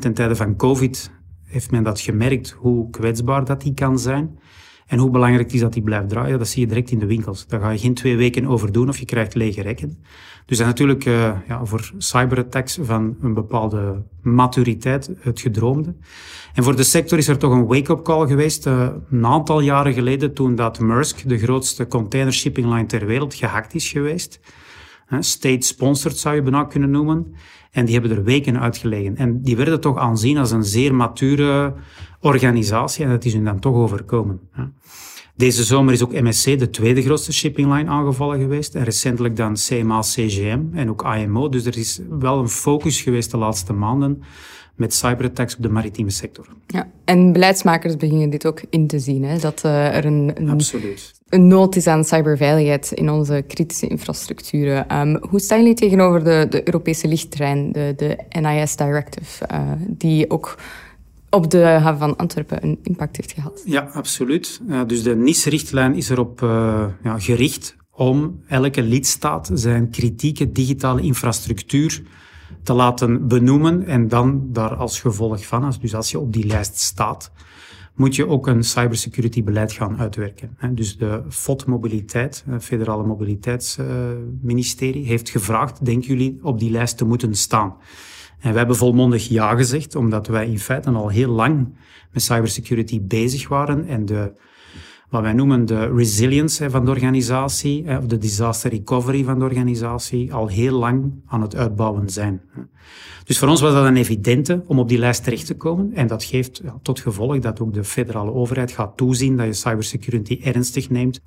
ten 0.00 0.14
tijde 0.14 0.36
van 0.36 0.56
COVID 0.56 1.10
heeft 1.46 1.70
men 1.70 1.82
dat 1.82 2.00
gemerkt, 2.00 2.50
hoe 2.50 2.90
kwetsbaar 2.90 3.44
dat 3.44 3.60
die 3.60 3.74
kan 3.74 3.98
zijn. 3.98 4.38
En 4.86 4.98
hoe 4.98 5.10
belangrijk 5.10 5.52
is 5.52 5.60
dat 5.60 5.72
die 5.72 5.82
blijft 5.82 6.08
draaien, 6.08 6.38
dat 6.38 6.48
zie 6.48 6.60
je 6.60 6.66
direct 6.66 6.90
in 6.90 6.98
de 6.98 7.06
winkels. 7.06 7.46
Daar 7.46 7.60
ga 7.60 7.70
je 7.70 7.78
geen 7.78 7.94
twee 7.94 8.16
weken 8.16 8.46
over 8.46 8.72
doen 8.72 8.88
of 8.88 8.98
je 8.98 9.04
krijgt 9.04 9.34
lege 9.34 9.62
rekken. 9.62 9.98
Dus 10.46 10.58
dat 10.58 10.66
is 10.66 10.72
natuurlijk 10.72 11.04
uh, 11.04 11.32
ja, 11.48 11.64
voor 11.64 11.92
cyberattacks 11.98 12.78
van 12.82 13.16
een 13.20 13.34
bepaalde 13.34 14.02
maturiteit 14.22 15.10
het 15.18 15.40
gedroomde. 15.40 15.94
En 16.54 16.64
voor 16.64 16.76
de 16.76 16.82
sector 16.82 17.18
is 17.18 17.28
er 17.28 17.38
toch 17.38 17.52
een 17.52 17.66
wake-up 17.66 18.02
call 18.02 18.26
geweest 18.26 18.66
uh, 18.66 18.88
een 19.10 19.26
aantal 19.26 19.60
jaren 19.60 19.92
geleden 19.92 20.34
toen 20.34 20.54
dat 20.54 20.78
Maersk, 20.78 21.28
de 21.28 21.38
grootste 21.38 21.88
container 21.88 22.32
shipping 22.32 22.66
line 22.66 22.86
ter 22.86 23.06
wereld, 23.06 23.34
gehackt 23.34 23.74
is 23.74 23.88
geweest. 23.88 24.40
State-sponsored 25.20 26.18
zou 26.18 26.34
je 26.34 26.42
bijna 26.42 26.64
kunnen 26.64 26.90
noemen. 26.90 27.34
En 27.70 27.84
die 27.84 27.94
hebben 27.94 28.16
er 28.16 28.24
weken 28.24 28.60
uitgelegen. 28.60 29.16
En 29.16 29.42
die 29.42 29.56
werden 29.56 29.80
toch 29.80 29.98
aanzien 29.98 30.38
als 30.38 30.50
een 30.50 30.64
zeer 30.64 30.94
mature 30.94 31.74
organisatie. 32.20 33.04
En 33.04 33.10
dat 33.10 33.24
is 33.24 33.32
hun 33.32 33.44
dan 33.44 33.58
toch 33.58 33.74
overkomen. 33.74 34.40
Deze 35.36 35.64
zomer 35.64 35.92
is 35.92 36.02
ook 36.02 36.20
MSC 36.20 36.58
de 36.58 36.70
tweede 36.70 37.02
grootste 37.02 37.32
shipping 37.32 37.72
line 37.72 37.90
aangevallen 37.90 38.40
geweest. 38.40 38.74
En 38.74 38.84
recentelijk 38.84 39.36
dan 39.36 39.54
CMA, 39.54 40.00
CGM 40.00 40.60
en 40.72 40.90
ook 40.90 41.04
IMO. 41.16 41.48
Dus 41.48 41.64
er 41.64 41.78
is 41.78 42.00
wel 42.10 42.38
een 42.38 42.48
focus 42.48 43.00
geweest 43.00 43.30
de 43.30 43.36
laatste 43.36 43.72
maanden 43.72 44.22
met 44.76 44.94
cyberattacks 44.94 45.56
op 45.56 45.62
de 45.62 45.68
maritieme 45.68 46.10
sector. 46.10 46.46
Ja, 46.66 46.90
en 47.04 47.32
beleidsmakers 47.32 47.96
beginnen 47.96 48.30
dit 48.30 48.46
ook 48.46 48.62
in 48.70 48.86
te 48.86 48.98
zien, 48.98 49.24
hè? 49.24 49.38
dat 49.38 49.62
uh, 49.66 49.96
er 49.96 50.04
een, 50.04 50.32
een, 50.34 50.50
Absoluut. 50.50 51.12
een 51.28 51.46
nood 51.46 51.76
is 51.76 51.86
aan 51.86 52.04
cyberveiligheid 52.04 52.92
in 52.92 53.10
onze 53.10 53.44
kritische 53.48 53.86
infrastructuren. 53.86 54.98
Um, 54.98 55.18
hoe 55.30 55.40
staan 55.40 55.58
jullie 55.58 55.74
tegenover 55.74 56.24
de, 56.24 56.46
de 56.50 56.66
Europese 56.66 57.08
lichttrein, 57.08 57.72
de, 57.72 57.94
de 57.96 58.40
NIS 58.40 58.76
Directive, 58.76 59.48
uh, 59.52 59.72
die 59.88 60.30
ook 60.30 60.58
op 61.30 61.50
de 61.50 61.62
haven 61.62 61.98
van 61.98 62.16
Antwerpen 62.16 62.64
een 62.64 62.78
impact 62.82 63.16
heeft 63.16 63.32
gehad? 63.32 63.62
Ja, 63.64 63.88
absoluut. 63.92 64.60
Uh, 64.68 64.80
dus 64.86 65.02
de 65.02 65.16
NIS-richtlijn 65.16 65.94
is 65.94 66.08
erop 66.08 66.40
ja, 67.02 67.18
gericht 67.18 67.76
om 67.90 68.40
elke 68.48 68.82
lidstaat 68.82 69.50
zijn 69.54 69.90
kritieke 69.90 70.52
digitale 70.52 71.02
infrastructuur 71.02 72.02
te 72.62 72.72
laten 72.72 73.28
benoemen 73.28 73.86
en 73.86 74.08
dan 74.08 74.48
daar 74.52 74.74
als 74.74 75.00
gevolg 75.00 75.46
van, 75.46 75.72
dus 75.80 75.94
als 75.94 76.10
je 76.10 76.18
op 76.18 76.32
die 76.32 76.46
lijst 76.46 76.78
staat, 76.78 77.32
moet 77.94 78.16
je 78.16 78.28
ook 78.28 78.46
een 78.46 78.64
cybersecurity 78.64 79.44
beleid 79.44 79.72
gaan 79.72 79.98
uitwerken. 79.98 80.56
Dus 80.70 80.98
de 80.98 81.22
FOD 81.28 81.66
Mobiliteit, 81.66 82.44
het 82.48 82.64
Federale 82.64 83.06
Mobiliteitsministerie, 83.06 85.04
heeft 85.04 85.28
gevraagd, 85.28 85.84
denken 85.84 86.08
jullie, 86.08 86.38
op 86.42 86.58
die 86.58 86.70
lijst 86.70 86.96
te 86.96 87.04
moeten 87.04 87.34
staan. 87.34 87.74
En 88.38 88.48
wij 88.48 88.58
hebben 88.58 88.76
volmondig 88.76 89.28
ja 89.28 89.56
gezegd, 89.56 89.94
omdat 89.94 90.26
wij 90.26 90.46
in 90.46 90.58
feite 90.58 90.90
al 90.90 91.08
heel 91.08 91.30
lang 91.30 91.74
met 92.12 92.22
cybersecurity 92.22 93.02
bezig 93.02 93.48
waren 93.48 93.86
en 93.86 94.06
de 94.06 94.32
wat 95.08 95.22
wij 95.22 95.32
noemen 95.32 95.66
de 95.66 95.94
resilience 95.94 96.70
van 96.70 96.84
de 96.84 96.90
organisatie, 96.90 97.98
of 97.98 98.06
de 98.06 98.18
disaster 98.18 98.70
recovery 98.70 99.24
van 99.24 99.38
de 99.38 99.44
organisatie, 99.44 100.34
al 100.34 100.46
heel 100.46 100.78
lang 100.78 101.12
aan 101.26 101.42
het 101.42 101.56
uitbouwen 101.56 102.10
zijn. 102.10 102.40
Dus 103.24 103.38
voor 103.38 103.48
ons 103.48 103.60
was 103.60 103.72
dat 103.72 103.84
een 103.84 103.96
evidente 103.96 104.62
om 104.66 104.78
op 104.78 104.88
die 104.88 104.98
lijst 104.98 105.24
terecht 105.24 105.46
te 105.46 105.56
komen. 105.56 105.92
En 105.94 106.06
dat 106.06 106.24
geeft 106.24 106.62
tot 106.82 107.00
gevolg 107.00 107.38
dat 107.38 107.60
ook 107.60 107.74
de 107.74 107.84
federale 107.84 108.32
overheid 108.32 108.70
gaat 108.70 108.96
toezien 108.96 109.36
dat 109.36 109.46
je 109.46 109.52
cybersecurity 109.52 110.40
ernstig 110.42 110.90
neemt 110.90 111.20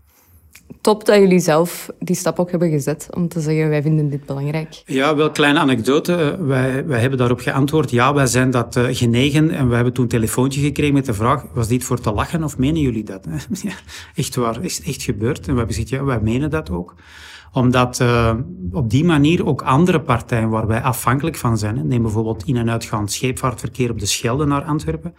top 0.81 1.05
dat 1.05 1.15
jullie 1.15 1.39
zelf 1.39 1.89
die 1.99 2.15
stap 2.15 2.39
ook 2.39 2.51
hebben 2.51 2.69
gezet 2.69 3.07
om 3.15 3.27
te 3.27 3.39
zeggen 3.41 3.69
wij 3.69 3.81
vinden 3.81 4.09
dit 4.09 4.25
belangrijk. 4.25 4.81
Ja, 4.85 5.15
wel 5.15 5.31
kleine 5.31 5.59
anekdote. 5.59 6.13
Eh, 6.15 6.45
wij, 6.47 6.85
wij 6.85 6.99
hebben 6.99 7.17
daarop 7.19 7.39
geantwoord. 7.39 7.91
Ja, 7.91 8.13
wij 8.13 8.25
zijn 8.25 8.51
dat 8.51 8.75
uh, 8.75 8.85
genegen 8.89 9.49
en 9.49 9.69
we 9.69 9.75
hebben 9.75 9.93
toen 9.93 10.03
een 10.03 10.09
telefoontje 10.09 10.61
gekregen 10.61 10.93
met 10.93 11.05
de 11.05 11.13
vraag 11.13 11.45
was 11.53 11.67
dit 11.67 11.83
voor 11.83 11.99
te 11.99 12.11
lachen 12.11 12.43
of 12.43 12.57
menen 12.57 12.81
jullie 12.81 13.03
dat? 13.03 13.27
echt 14.15 14.35
waar, 14.35 14.63
is 14.63 14.81
echt 14.81 15.01
gebeurd. 15.01 15.37
En 15.47 15.51
we 15.51 15.57
hebben 15.57 15.75
gezegd 15.75 15.89
ja, 15.89 16.03
wij 16.03 16.19
menen 16.21 16.49
dat 16.49 16.69
ook 16.69 16.95
omdat 17.53 17.99
uh, 18.01 18.33
op 18.71 18.89
die 18.89 19.03
manier 19.03 19.45
ook 19.45 19.61
andere 19.61 20.01
partijen 20.01 20.49
waar 20.49 20.67
wij 20.67 20.81
afhankelijk 20.81 21.35
van 21.35 21.57
zijn, 21.57 21.87
neem 21.87 22.01
bijvoorbeeld 22.01 22.43
in- 22.45 22.57
en 22.57 22.69
uitgaand 22.69 23.11
scheepvaartverkeer 23.11 23.91
op 23.91 23.99
de 23.99 24.05
Schelde 24.05 24.45
naar 24.45 24.63
Antwerpen, 24.63 25.13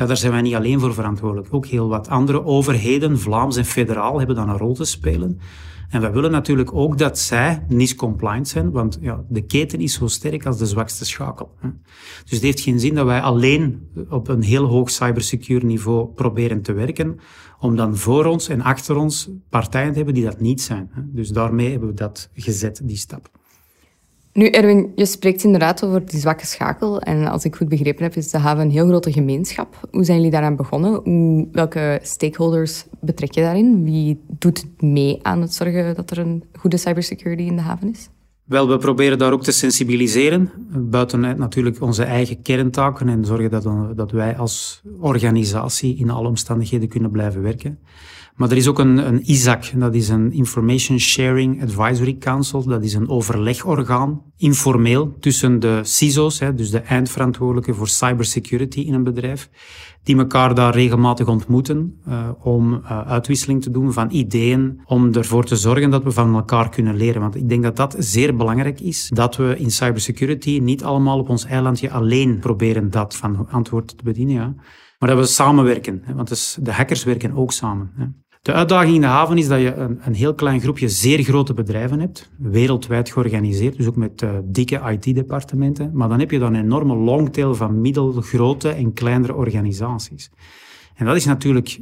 ja, 0.00 0.06
daar 0.06 0.16
zijn 0.16 0.32
wij 0.32 0.42
niet 0.42 0.54
alleen 0.54 0.80
voor 0.80 0.94
verantwoordelijk. 0.94 1.54
Ook 1.54 1.66
heel 1.66 1.88
wat 1.88 2.08
andere 2.08 2.44
overheden, 2.44 3.18
Vlaams 3.18 3.56
en 3.56 3.64
federaal, 3.64 4.18
hebben 4.18 4.36
dan 4.36 4.48
een 4.48 4.56
rol 4.56 4.74
te 4.74 4.84
spelen. 4.84 5.40
En 5.88 6.00
wij 6.00 6.12
willen 6.12 6.30
natuurlijk 6.30 6.74
ook 6.74 6.98
dat 6.98 7.18
zij 7.18 7.64
NIS-compliant 7.68 8.48
zijn, 8.48 8.70
want 8.70 8.98
ja, 9.00 9.24
de 9.28 9.40
keten 9.40 9.80
is 9.80 9.94
zo 9.94 10.06
sterk 10.06 10.46
als 10.46 10.58
de 10.58 10.66
zwakste 10.66 11.04
schakel. 11.04 11.54
Dus 12.22 12.30
het 12.30 12.42
heeft 12.42 12.60
geen 12.60 12.80
zin 12.80 12.94
dat 12.94 13.06
wij 13.06 13.20
alleen 13.20 13.88
op 14.08 14.28
een 14.28 14.42
heel 14.42 14.64
hoog 14.64 14.90
cybersecure 14.90 15.66
niveau 15.66 16.06
proberen 16.06 16.62
te 16.62 16.72
werken, 16.72 17.18
om 17.58 17.76
dan 17.76 17.96
voor 17.96 18.24
ons 18.24 18.48
en 18.48 18.60
achter 18.60 18.96
ons 18.96 19.30
partijen 19.48 19.90
te 19.90 19.96
hebben 19.96 20.14
die 20.14 20.24
dat 20.24 20.40
niet 20.40 20.62
zijn. 20.62 20.90
Dus 20.96 21.28
daarmee 21.28 21.70
hebben 21.70 21.88
we 21.88 21.94
dat 21.94 22.30
gezet, 22.34 22.80
die 22.84 22.96
stap. 22.96 23.39
Nu, 24.32 24.46
Erwin, 24.46 24.92
je 24.94 25.06
spreekt 25.06 25.44
inderdaad 25.44 25.84
over 25.84 26.06
die 26.06 26.20
zwakke 26.20 26.46
schakel. 26.46 27.00
En 27.00 27.26
als 27.26 27.44
ik 27.44 27.56
goed 27.56 27.68
begrepen 27.68 28.02
heb, 28.02 28.16
is 28.16 28.30
de 28.30 28.38
haven 28.38 28.64
een 28.64 28.70
heel 28.70 28.86
grote 28.86 29.12
gemeenschap. 29.12 29.88
Hoe 29.90 30.04
zijn 30.04 30.16
jullie 30.16 30.32
daaraan 30.32 30.56
begonnen? 30.56 31.48
Welke 31.52 31.98
stakeholders 32.02 32.84
betrek 33.00 33.34
je 33.34 33.40
daarin? 33.40 33.84
Wie 33.84 34.20
doet 34.28 34.64
mee 34.78 35.18
aan 35.22 35.40
het 35.40 35.54
zorgen 35.54 35.94
dat 35.94 36.10
er 36.10 36.18
een 36.18 36.44
goede 36.58 36.76
cybersecurity 36.76 37.42
in 37.42 37.56
de 37.56 37.62
haven 37.62 37.90
is? 37.90 38.08
Wel, 38.44 38.68
we 38.68 38.76
proberen 38.76 39.18
daar 39.18 39.32
ook 39.32 39.42
te 39.42 39.52
sensibiliseren. 39.52 40.50
Buiten 40.90 41.20
natuurlijk 41.20 41.80
onze 41.80 42.04
eigen 42.04 42.42
kerntaken 42.42 43.08
en 43.08 43.24
zorgen 43.24 43.50
dat, 43.50 43.96
dat 43.96 44.10
wij 44.10 44.36
als 44.36 44.82
organisatie 45.00 45.96
in 45.96 46.10
alle 46.10 46.28
omstandigheden 46.28 46.88
kunnen 46.88 47.10
blijven 47.10 47.42
werken. 47.42 47.78
Maar 48.40 48.50
er 48.50 48.56
is 48.56 48.68
ook 48.68 48.78
een, 48.78 49.06
een 49.06 49.22
ISAC, 49.28 49.72
dat 49.74 49.94
is 49.94 50.08
een 50.08 50.32
Information 50.32 50.98
Sharing 50.98 51.62
Advisory 51.62 52.16
Council. 52.18 52.64
Dat 52.64 52.84
is 52.84 52.94
een 52.94 53.08
overlegorgaan, 53.08 54.22
informeel, 54.36 55.16
tussen 55.18 55.58
de 55.58 55.80
CISO's, 55.82 56.38
hè, 56.38 56.54
dus 56.54 56.70
de 56.70 56.78
eindverantwoordelijke 56.78 57.74
voor 57.74 57.88
cybersecurity 57.88 58.80
in 58.80 58.94
een 58.94 59.02
bedrijf, 59.02 59.50
die 60.02 60.16
elkaar 60.16 60.54
daar 60.54 60.74
regelmatig 60.74 61.26
ontmoeten 61.26 62.00
uh, 62.08 62.28
om 62.42 62.72
uh, 62.72 63.00
uitwisseling 63.06 63.62
te 63.62 63.70
doen 63.70 63.92
van 63.92 64.10
ideeën, 64.10 64.80
om 64.84 65.12
ervoor 65.14 65.44
te 65.44 65.56
zorgen 65.56 65.90
dat 65.90 66.02
we 66.02 66.10
van 66.10 66.34
elkaar 66.34 66.68
kunnen 66.68 66.96
leren. 66.96 67.20
Want 67.20 67.34
ik 67.34 67.48
denk 67.48 67.62
dat 67.62 67.76
dat 67.76 67.96
zeer 67.98 68.36
belangrijk 68.36 68.80
is, 68.80 69.10
dat 69.14 69.36
we 69.36 69.58
in 69.58 69.70
cybersecurity 69.70 70.58
niet 70.62 70.84
allemaal 70.84 71.18
op 71.18 71.28
ons 71.28 71.44
eilandje 71.44 71.90
alleen 71.90 72.38
proberen 72.38 72.90
dat 72.90 73.16
van 73.16 73.48
antwoord 73.50 73.98
te 73.98 74.04
bedienen, 74.04 74.34
ja. 74.34 74.54
maar 74.98 75.08
dat 75.08 75.18
we 75.18 75.24
samenwerken. 75.24 76.02
Want 76.14 76.28
dus 76.28 76.58
de 76.60 76.72
hackers 76.72 77.04
werken 77.04 77.32
ook 77.32 77.52
samen. 77.52 78.18
De 78.42 78.52
uitdaging 78.52 78.94
in 78.94 79.00
de 79.00 79.06
haven 79.06 79.38
is 79.38 79.48
dat 79.48 79.60
je 79.60 79.74
een, 79.74 79.98
een, 80.02 80.14
heel 80.14 80.34
klein 80.34 80.60
groepje 80.60 80.88
zeer 80.88 81.22
grote 81.22 81.54
bedrijven 81.54 82.00
hebt, 82.00 82.30
wereldwijd 82.38 83.10
georganiseerd, 83.10 83.76
dus 83.76 83.86
ook 83.86 83.96
met 83.96 84.22
uh, 84.22 84.30
dikke 84.44 84.80
IT-departementen. 84.90 85.90
Maar 85.92 86.08
dan 86.08 86.18
heb 86.18 86.30
je 86.30 86.38
dan 86.38 86.54
een 86.54 86.64
enorme 86.64 86.94
longtail 86.94 87.54
van 87.54 87.80
middelgrote 87.80 88.68
en 88.68 88.92
kleinere 88.92 89.34
organisaties. 89.34 90.30
En 90.94 91.06
dat 91.06 91.16
is 91.16 91.24
natuurlijk 91.24 91.80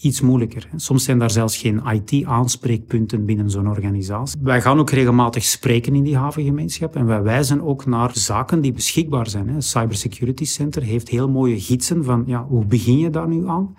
iets 0.00 0.20
moeilijker. 0.20 0.68
Soms 0.76 1.04
zijn 1.04 1.18
daar 1.18 1.30
zelfs 1.30 1.56
geen 1.56 1.82
IT-aanspreekpunten 1.86 3.24
binnen 3.24 3.50
zo'n 3.50 3.68
organisatie. 3.68 4.40
Wij 4.42 4.60
gaan 4.60 4.78
ook 4.78 4.90
regelmatig 4.90 5.44
spreken 5.44 5.94
in 5.94 6.02
die 6.02 6.16
havengemeenschap 6.16 6.96
en 6.96 7.06
wij 7.06 7.22
wijzen 7.22 7.62
ook 7.62 7.86
naar 7.86 8.10
zaken 8.12 8.60
die 8.60 8.72
beschikbaar 8.72 9.28
zijn. 9.28 9.48
Het 9.48 9.64
Cybersecurity 9.64 10.44
Center 10.44 10.82
heeft 10.82 11.08
heel 11.08 11.28
mooie 11.28 11.60
gidsen 11.60 12.04
van 12.04 12.24
ja, 12.26 12.44
hoe 12.44 12.64
begin 12.64 12.98
je 12.98 13.10
daar 13.10 13.28
nu 13.28 13.48
aan? 13.48 13.74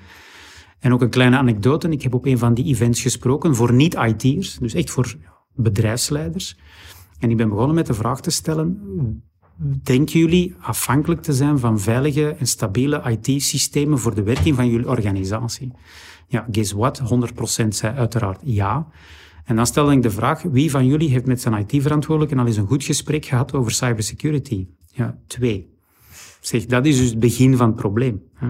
En 0.80 0.94
ook 0.94 1.02
een 1.02 1.10
kleine 1.10 1.38
anekdote. 1.38 1.90
Ik 1.90 2.02
heb 2.02 2.14
op 2.14 2.26
een 2.26 2.38
van 2.38 2.54
die 2.54 2.66
events 2.66 3.02
gesproken 3.02 3.56
voor 3.56 3.74
niet-IT'ers, 3.74 4.58
dus 4.58 4.74
echt 4.74 4.90
voor 4.90 5.16
bedrijfsleiders. 5.54 6.58
En 7.20 7.30
ik 7.30 7.38
ben 7.38 7.50
begonnen 7.50 7.76
met 7.76 7.86
de 7.86 7.94
vraag 7.94 8.22
te 8.22 8.30
stellen, 8.30 8.82
denken 9.84 10.20
jullie 10.20 10.56
afhankelijk 10.60 11.22
te 11.22 11.34
zijn 11.34 11.60
van 11.60 11.80
veilige 11.80 12.30
en 12.30 12.48
stabiele 12.48 13.18
IT-systemen 13.20 14.00
voor 14.00 14.16
de 14.16 14.24
werking 14.24 14.56
van 14.56 14.70
jullie 14.70 14.88
organisatie? 14.88 15.72
Ja, 16.28 16.48
guess 16.52 16.72
what? 16.72 17.02
100% 17.64 17.68
zei 17.68 17.96
uiteraard 17.96 18.40
ja. 18.44 18.88
En 19.44 19.56
dan 19.56 19.66
stelde 19.66 19.92
ik 19.92 20.02
de 20.02 20.12
vraag, 20.12 20.42
wie 20.42 20.72
van 20.72 20.86
jullie 20.86 21.10
heeft 21.10 21.26
met 21.26 21.42
zijn 21.42 21.54
IT-verantwoordelijke 21.54 22.40
al 22.40 22.48
eens 22.48 22.58
een 22.58 22.68
goed 22.68 22.84
gesprek 22.84 23.26
gehad 23.26 23.54
over 23.54 23.72
cybersecurity? 23.72 24.68
Ja, 24.92 25.18
twee. 25.28 25.76
Zeg, 26.40 26.66
dat 26.66 26.86
is 26.86 26.98
dus 26.98 27.10
het 27.10 27.20
begin 27.20 27.58
van 27.58 27.68
het 27.68 27.76
probleem. 27.76 28.22
Hè? 28.34 28.48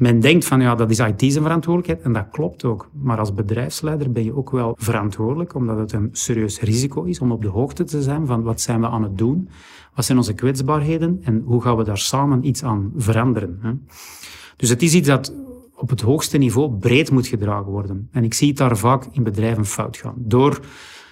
Men 0.00 0.20
denkt 0.20 0.44
van 0.44 0.60
ja, 0.60 0.74
dat 0.74 0.90
is 0.90 0.98
IT 0.98 1.32
zijn 1.32 1.44
verantwoordelijkheid 1.44 2.02
en 2.02 2.12
dat 2.12 2.28
klopt 2.30 2.64
ook. 2.64 2.90
Maar 3.02 3.18
als 3.18 3.34
bedrijfsleider 3.34 4.12
ben 4.12 4.24
je 4.24 4.36
ook 4.36 4.50
wel 4.50 4.74
verantwoordelijk, 4.78 5.54
omdat 5.54 5.78
het 5.78 5.92
een 5.92 6.08
serieus 6.12 6.60
risico 6.60 7.02
is 7.02 7.20
om 7.20 7.32
op 7.32 7.42
de 7.42 7.48
hoogte 7.48 7.84
te 7.84 8.02
zijn 8.02 8.26
van 8.26 8.42
wat 8.42 8.60
zijn 8.60 8.80
we 8.80 8.88
aan 8.88 9.02
het 9.02 9.18
doen, 9.18 9.48
wat 9.94 10.04
zijn 10.04 10.18
onze 10.18 10.34
kwetsbaarheden 10.34 11.20
en 11.22 11.42
hoe 11.46 11.62
gaan 11.62 11.76
we 11.76 11.84
daar 11.84 11.98
samen 11.98 12.46
iets 12.46 12.64
aan 12.64 12.92
veranderen. 12.96 13.58
Hè? 13.62 13.72
Dus 14.56 14.68
het 14.68 14.82
is 14.82 14.94
iets 14.94 15.08
dat 15.08 15.34
op 15.74 15.90
het 15.90 16.00
hoogste 16.00 16.38
niveau 16.38 16.70
breed 16.70 17.10
moet 17.10 17.26
gedragen 17.26 17.70
worden. 17.70 18.08
En 18.12 18.24
ik 18.24 18.34
zie 18.34 18.48
het 18.48 18.56
daar 18.56 18.76
vaak 18.76 19.06
in 19.12 19.22
bedrijven 19.22 19.66
fout 19.66 19.96
gaan. 19.96 20.14
Door 20.16 20.60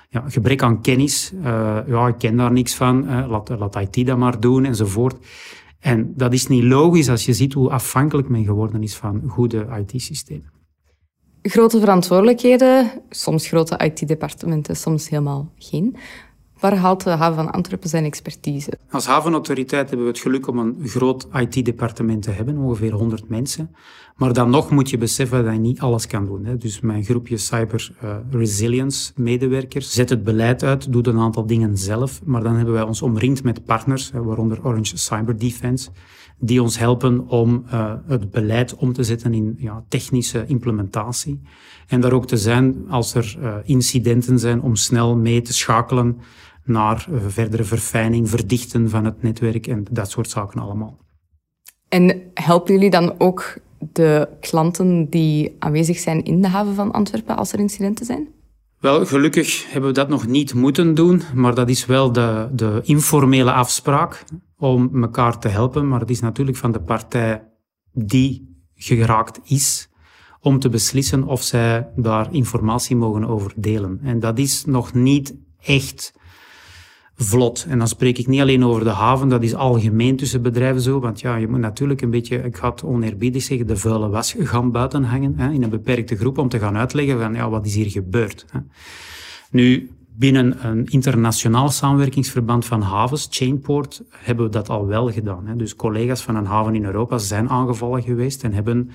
ja, 0.09 0.25
gebrek 0.29 0.63
aan 0.63 0.81
kennis, 0.81 1.33
uh, 1.35 1.79
ja, 1.87 2.09
ik 2.09 2.19
ken 2.19 2.37
daar 2.37 2.53
niks 2.53 2.75
van, 2.75 3.05
uh, 3.05 3.29
laat, 3.29 3.49
laat 3.49 3.77
IT 3.77 4.07
dat 4.07 4.19
maar 4.19 4.41
doen 4.41 4.65
enzovoort. 4.65 5.17
En 5.81 6.13
dat 6.17 6.33
is 6.33 6.47
niet 6.47 6.63
logisch 6.63 7.09
als 7.09 7.25
je 7.25 7.33
ziet 7.33 7.53
hoe 7.53 7.71
afhankelijk 7.71 8.29
men 8.29 8.45
geworden 8.45 8.83
is 8.83 8.97
van 8.97 9.23
goede 9.27 9.67
IT-systemen. 9.87 10.53
Grote 11.43 11.81
verantwoordelijkheden, 11.81 12.91
soms 13.11 13.49
grote 13.49 13.77
IT-departementen, 13.85 14.77
soms 14.77 15.09
helemaal 15.09 15.53
geen. 15.59 15.97
Waar 16.61 16.77
haalt 16.77 17.05
de 17.05 17.11
haven 17.11 17.35
van 17.35 17.51
Antwerpen 17.51 17.89
zijn 17.89 18.05
expertise? 18.05 18.73
Als 18.91 19.07
havenautoriteit 19.07 19.89
hebben 19.89 20.07
we 20.07 20.13
het 20.13 20.21
geluk 20.21 20.47
om 20.47 20.59
een 20.59 20.77
groot 20.85 21.29
IT-departement 21.33 22.23
te 22.23 22.31
hebben, 22.31 22.57
ongeveer 22.59 22.93
100 22.93 23.29
mensen. 23.29 23.75
Maar 24.19 24.33
dan 24.33 24.51
nog 24.51 24.71
moet 24.71 24.91
je 24.91 24.99
beseffen 24.99 25.45
dat 25.45 25.53
je 25.53 25.59
niet 25.61 25.81
alles 25.81 26.07
kan 26.07 26.25
doen. 26.25 26.45
Hè. 26.45 26.57
Dus 26.57 26.81
mijn 26.81 27.05
groepje 27.05 27.37
Cyber 27.37 27.91
uh, 28.05 28.17
Resilience 28.31 29.13
medewerkers 29.17 29.93
zet 29.93 30.09
het 30.09 30.25
beleid 30.25 30.63
uit, 30.63 30.93
doet 30.93 31.07
een 31.07 31.19
aantal 31.19 31.47
dingen 31.47 31.77
zelf. 31.77 32.21
Maar 32.25 32.43
dan 32.43 32.55
hebben 32.57 32.75
wij 32.75 32.83
ons 32.83 33.03
omringd 33.03 33.43
met 33.43 33.65
partners, 33.65 34.11
waaronder 34.11 34.65
Orange 34.65 34.97
Cyber 34.97 35.39
Defense, 35.39 35.91
die 36.39 36.63
ons 36.63 36.79
helpen 36.79 37.29
om 37.29 37.65
uh, 37.67 37.95
het 38.07 38.31
beleid 38.31 38.75
om 38.75 38.93
te 38.93 39.05
zetten 39.05 39.35
in 39.35 39.55
ja, 39.59 39.85
technische 39.89 40.47
implementatie. 40.47 41.41
En 41.87 42.01
daar 42.01 42.13
ook 42.13 42.27
te 42.27 42.37
zijn 42.37 42.85
als 42.89 43.15
er 43.15 43.37
uh, 43.41 43.55
incidenten 43.65 44.39
zijn 44.39 44.63
om 44.63 44.77
snel 44.77 45.17
mee 45.17 45.43
te 45.43 45.53
schakelen 45.53 46.19
naar 46.65 47.09
verdere 47.27 47.65
verfijning, 47.65 48.29
verdichten 48.29 48.91
van 48.91 49.05
het 49.05 49.23
netwerk 49.23 49.67
en 49.67 49.85
dat 49.91 50.11
soort 50.11 50.31
zaken 50.31 50.61
allemaal. 50.61 50.99
En 51.89 52.21
helpen 52.35 52.75
jullie 52.75 52.91
dan 52.91 53.15
ook 53.19 53.59
de 53.93 54.29
klanten 54.41 55.11
die 55.11 55.57
aanwezig 55.59 55.99
zijn 55.99 56.25
in 56.25 56.43
de 56.43 56.49
haven 56.49 56.75
van 56.75 56.93
Antwerpen 56.93 57.37
als 57.37 57.53
er 57.53 57.59
incidenten 57.59 58.07
zijn? 58.07 58.29
Wel, 58.81 59.07
gelukkig 59.07 59.73
hebben 59.73 59.91
we 59.91 59.97
dat 59.97 60.09
nog 60.09 60.27
niet 60.27 60.55
moeten 60.55 60.95
doen, 60.95 61.23
maar 61.35 61.55
dat 61.55 61.69
is 61.69 61.87
wel 61.87 62.13
de, 62.13 62.49
de 62.53 62.81
informele 62.85 63.53
afspraak 63.53 64.25
om 64.57 65.03
elkaar 65.03 65.39
te 65.39 65.49
helpen. 65.49 65.89
Maar 65.89 66.01
het 66.01 66.11
is 66.11 66.21
natuurlijk 66.21 66.57
van 66.57 66.73
de 66.73 66.81
partij 66.81 67.43
die 67.93 68.63
geraakt 68.75 69.41
is 69.45 69.89
om 70.41 70.59
te 70.59 70.69
beslissen 70.69 71.25
of 71.25 71.43
zij 71.43 71.89
daar 71.97 72.35
informatie 72.35 72.97
mogen 72.97 73.25
over 73.25 73.53
delen. 73.57 74.01
En 74.03 74.21
dat 74.21 74.39
is 74.39 74.65
nog 74.65 74.95
niet 74.95 75.35
echt 75.61 76.13
vlot. 77.21 77.67
En 77.69 77.79
dan 77.79 77.89
spreek 77.89 78.19
ik 78.19 78.27
niet 78.27 78.41
alleen 78.41 78.65
over 78.65 78.85
de 78.85 78.91
haven, 78.91 79.29
dat 79.29 79.43
is 79.43 79.55
algemeen 79.55 80.17
tussen 80.17 80.43
bedrijven 80.43 80.81
zo. 80.81 81.01
Want 81.01 81.21
ja, 81.21 81.37
je 81.37 81.49
moet 81.49 81.61
natuurlijk 81.61 82.01
een 82.01 82.11
beetje, 82.11 82.37
ik 82.37 82.57
ga 82.57 82.71
het 82.71 82.85
oneerbiedig 82.85 83.43
zeggen, 83.43 83.67
de 83.67 83.77
vuile 83.77 84.09
was 84.09 84.35
gaan 84.39 84.71
buiten 84.71 85.05
hangen 85.05 85.35
hè, 85.37 85.51
in 85.51 85.63
een 85.63 85.71
beperkte 85.71 86.17
groep 86.17 86.39
om 86.39 86.49
te 86.49 86.59
gaan 86.59 86.77
uitleggen 86.77 87.21
van 87.21 87.35
ja, 87.35 87.51
wat 87.51 87.67
is 87.67 87.75
hier 87.75 87.91
gebeurd. 87.91 88.45
Hè. 88.51 88.59
Nu, 89.51 89.91
binnen 90.17 90.67
een 90.67 90.87
internationaal 90.87 91.69
samenwerkingsverband 91.69 92.65
van 92.65 92.83
havens, 92.83 93.27
Chainport, 93.31 94.03
hebben 94.11 94.45
we 94.45 94.51
dat 94.51 94.69
al 94.69 94.87
wel 94.87 95.13
gedaan. 95.13 95.47
Hè. 95.47 95.57
Dus 95.57 95.77
collega's 95.77 96.23
van 96.23 96.37
een 96.37 96.47
haven 96.47 96.75
in 96.75 96.85
Europa 96.85 97.19
zijn 97.19 97.49
aangevallen 97.49 98.03
geweest 98.03 98.45
en 98.45 98.53
hebben 98.53 98.91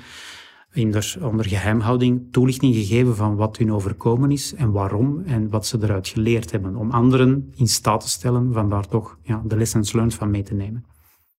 in 0.74 0.96
onder 1.22 1.48
geheimhouding 1.48 2.28
toelichting 2.32 2.76
gegeven 2.76 3.16
van 3.16 3.36
wat 3.36 3.58
hun 3.58 3.74
overkomen 3.74 4.32
is 4.32 4.54
en 4.54 4.72
waarom 4.72 5.24
en 5.26 5.50
wat 5.50 5.66
ze 5.66 5.78
eruit 5.82 6.08
geleerd 6.08 6.52
hebben. 6.52 6.76
Om 6.76 6.92
anderen 6.92 7.52
in 7.56 7.68
staat 7.68 8.02
te 8.02 8.10
stellen 8.10 8.54
van 8.54 8.70
daar 8.70 8.88
toch 8.88 9.18
ja, 9.22 9.42
de 9.46 9.58
lessons 9.58 9.94
learned 9.94 10.14
van 10.14 10.32
mee 10.32 10.44
te 10.44 10.54
nemen. 10.54 10.86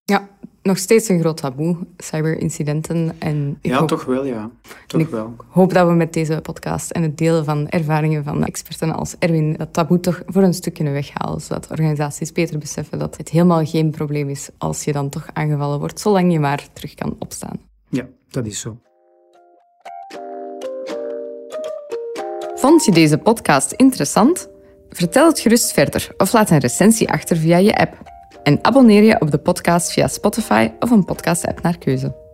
Ja, 0.03 0.29
nog 0.61 0.77
steeds 0.77 1.09
een 1.09 1.19
groot 1.19 1.37
taboe, 1.37 1.77
cyberincidenten. 1.97 3.15
En 3.19 3.57
ja, 3.61 3.79
hoop, 3.79 3.87
toch 3.87 4.05
wel, 4.05 4.25
ja. 4.25 4.51
Toch 4.87 5.09
wel. 5.09 5.35
hoop 5.47 5.73
dat 5.73 5.87
we 5.87 5.93
met 5.93 6.13
deze 6.13 6.39
podcast 6.41 6.91
en 6.91 7.03
het 7.03 7.17
delen 7.17 7.45
van 7.45 7.69
ervaringen 7.69 8.23
van 8.23 8.43
experten 8.43 8.95
als 8.95 9.15
Erwin 9.19 9.53
dat 9.53 9.73
taboe 9.73 9.99
toch 9.99 10.21
voor 10.25 10.43
een 10.43 10.53
stuk 10.53 10.73
kunnen 10.73 10.93
weghalen, 10.93 11.41
zodat 11.41 11.69
organisaties 11.71 12.31
beter 12.31 12.59
beseffen 12.59 12.99
dat 12.99 13.17
het 13.17 13.29
helemaal 13.29 13.65
geen 13.65 13.91
probleem 13.91 14.29
is 14.29 14.49
als 14.57 14.83
je 14.83 14.91
dan 14.91 15.09
toch 15.09 15.27
aangevallen 15.33 15.79
wordt, 15.79 15.99
zolang 15.99 16.31
je 16.31 16.39
maar 16.39 16.67
terug 16.73 16.93
kan 16.93 17.15
opstaan. 17.19 17.59
Ja, 17.89 18.07
dat 18.29 18.45
is 18.45 18.59
zo. 18.59 18.77
Vond 22.65 22.85
je 22.85 22.91
deze 22.91 23.17
podcast 23.17 23.71
interessant? 23.71 24.49
Vertel 24.89 25.27
het 25.27 25.39
gerust 25.39 25.71
verder 25.71 26.09
of 26.17 26.33
laat 26.33 26.49
een 26.49 26.57
recensie 26.57 27.09
achter 27.09 27.37
via 27.37 27.57
je 27.57 27.75
app. 27.75 27.93
En 28.43 28.59
abonneer 28.61 29.03
je 29.03 29.21
op 29.21 29.31
de 29.31 29.37
podcast 29.37 29.91
via 29.91 30.07
Spotify 30.07 30.71
of 30.79 30.91
een 30.91 31.05
podcast-app 31.05 31.61
naar 31.61 31.77
keuze. 31.77 32.24